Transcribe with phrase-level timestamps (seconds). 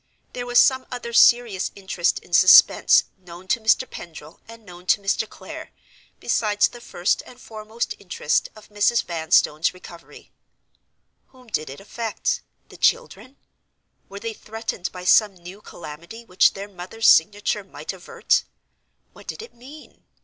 [0.33, 3.87] There was some other serious interest in suspense, known to Mr.
[3.87, 5.29] Pendril and known to Mr.
[5.29, 5.69] Clare,
[6.19, 9.03] besides the first and foremost interest of Mrs.
[9.03, 10.31] Vanstone's recovery.
[11.27, 12.41] Whom did it affect?
[12.69, 13.37] The children?
[14.09, 18.43] Were they threatened by some new calamity which their mother's signature might avert?
[19.13, 20.03] What did it mean?